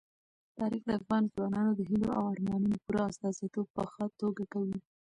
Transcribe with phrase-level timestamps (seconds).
[0.57, 4.77] تاریخ د افغان ځوانانو د هیلو او ارمانونو پوره استازیتوب په ښه توګه کوي.